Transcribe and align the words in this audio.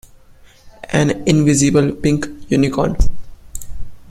An 0.89 1.11
invisible 1.27 1.91
pink 1.91 2.25
unicorn. 2.49 2.97